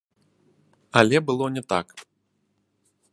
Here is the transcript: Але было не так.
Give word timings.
Але 1.01 1.17
было 1.29 1.45
не 1.59 1.63
так. 1.75 1.87